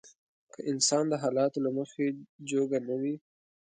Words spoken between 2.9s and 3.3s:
وي.